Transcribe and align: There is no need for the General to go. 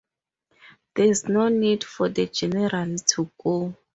There 0.95 1.05
is 1.05 1.29
no 1.29 1.49
need 1.49 1.83
for 1.83 2.09
the 2.09 2.25
General 2.25 2.97
to 2.97 3.31
go. 3.43 3.75